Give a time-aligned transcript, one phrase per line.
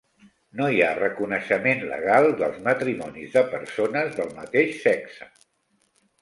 [0.59, 5.29] No hi ha reconeixement legal dels matrimonis de persones del mateix sexe.